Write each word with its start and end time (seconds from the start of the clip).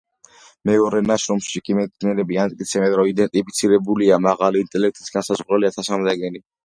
მეორე 0.67 1.01
ნაშრომში 1.09 1.61
კი 1.67 1.75
მეცნიერები 1.81 2.39
ამტკიცებენ, 2.45 2.95
რომ 3.01 3.09
იდენტიფიცირებულია 3.11 4.19
მაღალი 4.29 4.65
ინტელექტის 4.67 5.15
განმსაზღვრელი 5.19 5.71
ათასამდე 5.71 6.17
გენი. 6.25 6.43